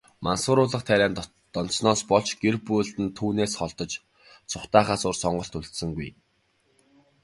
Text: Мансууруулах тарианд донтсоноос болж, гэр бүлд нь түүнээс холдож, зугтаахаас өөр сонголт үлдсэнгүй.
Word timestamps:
Мансууруулах 0.25 0.83
тарианд 0.89 1.17
донтсоноос 1.53 2.01
болж, 2.11 2.29
гэр 2.41 2.55
бүлд 2.67 2.95
нь 3.03 3.15
түүнээс 3.17 3.53
холдож, 3.59 3.91
зугтаахаас 4.51 5.01
өөр 5.07 5.17
сонголт 5.23 5.53
үлдсэнгүй. 5.59 6.09